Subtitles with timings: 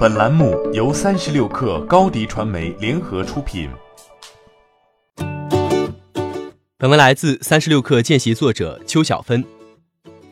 [0.00, 3.68] 本栏目由三十六氪高低传媒联合出品。
[6.78, 9.44] 本文来自三十六氪见习作者邱小芬。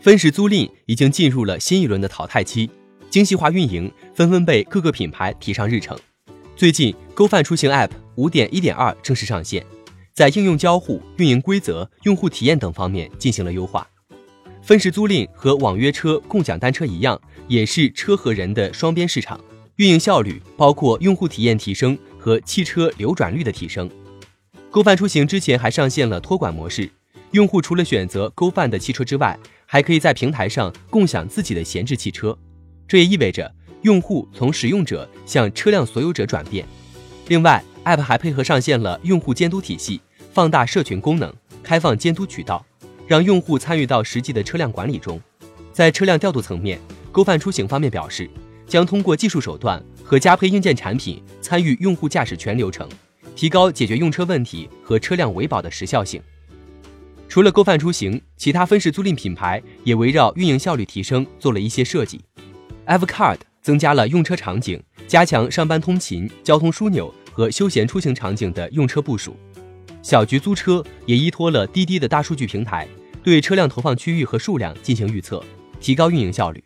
[0.00, 2.70] 分时租赁已经进入了新一轮的淘汰期，
[3.10, 5.94] 精细化运营纷纷被各个品牌提上日程。
[6.56, 9.66] 最近高泛出行 App 五点一点二正式上线，
[10.14, 13.86] 在应用交互、运营规则、用户体验等方面进行了优化。
[14.62, 19.38] 分时租赁和网约车、共享单车一样，也是车和人的双边市场。
[19.78, 23.88] 运营效率包括用户体验提升和汽车流转率的提升。
[24.72, 26.90] GoFun 出行之前还上线了托管模式，
[27.30, 32.36] 用户除了选择 GoFun 的汽车之外，还可以在平台上共享自己的闲置汽车。
[32.88, 36.66] 这也意味着用户从使用者向车辆所有者转变。
[37.28, 40.00] 另外，App 还配合上线了用户监督体系，
[40.32, 42.66] 放大社群功能，开放监督渠道，
[43.06, 45.20] 让用户参与到实际的车辆管理中。
[45.72, 46.80] 在车辆调度层面
[47.12, 48.28] ，GoFun 出行方面表示。
[48.68, 52.88] 将通过技术手段和加配硬件产品参与用户驾驶全流程，
[53.34, 56.22] 提高解决用车问题和车辆维保的时效性。
[57.28, 62.20] 除了 GoFun 出行，其他分时租赁品牌也围绕运营效率提升做了一些设计。
[62.86, 69.36] Evcard 增加了用车场景，加强上班通勤、交通枢纽和休闲出行场景的用车部署。
[70.02, 72.88] 小桔租车也依托了滴滴的大数据平台，
[73.22, 75.44] 对车辆投放区域和数量进行预测，
[75.80, 76.64] 提高运营效率。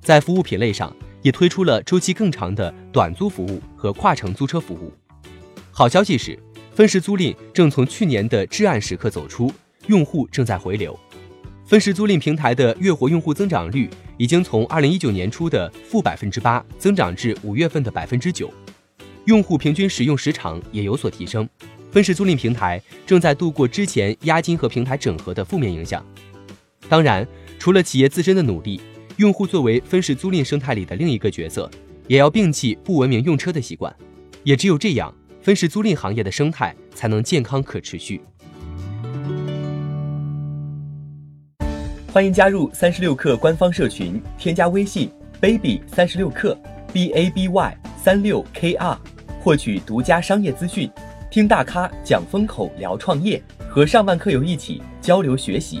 [0.00, 0.94] 在服务品类上，
[1.24, 4.92] 也推出了周期更长的短租服务和跨城租车服务。
[5.72, 6.38] 好消息是，
[6.74, 9.50] 分时租赁正从去年的至暗时刻走出，
[9.86, 10.96] 用户正在回流。
[11.64, 18.52] 分时租赁平台的月活用户增长率已经从二零一九年初的负百分之八增长至五月份的百分之九，
[19.24, 21.48] 用户平均使用时长也有所提升。
[21.90, 26.04] 分时租赁平台正在度过之前押金和平台整合的负面影响。
[26.86, 27.26] 当然，
[27.58, 28.78] 除了企业自身的努力。
[29.16, 31.70] 用户作为分时租赁生态里的另一个角色，
[32.08, 33.94] 也要摒弃不文明用车的习惯，
[34.42, 38.20] 也只有这样，分时租赁行业的生态才能健康可持续。
[42.12, 45.08] 欢迎加入三十六氪官方社群，添加微信
[45.40, 46.56] baby 三十六氪
[46.92, 48.98] b a b y 三六 k r，
[49.40, 50.90] 获取独家商业资讯，
[51.30, 55.80] 听大咖讲风口，聊创业，和上万客友一起交流学习。